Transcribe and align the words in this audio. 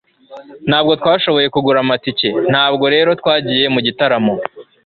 ntabwo 0.69 0.91
twashoboye 1.01 1.47
kugura 1.53 1.79
amatike, 1.81 2.29
ntabwo 2.51 2.85
rero 2.95 3.09
twagiye 3.21 3.65
mu 3.73 3.79
gitaramo 3.85 4.33